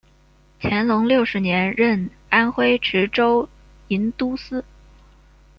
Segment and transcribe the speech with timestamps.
[0.59, 3.47] 乾隆六十年任安徽池州
[3.89, 4.65] 营都司。